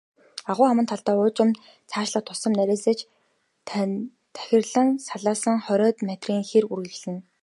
[0.51, 1.49] Агуй аман талдаа уужим,
[1.89, 2.99] цаашлах тутам нарийсаж
[4.35, 7.21] тахирлан салаалан, хориод метрийн хэр үргэлжилнэ.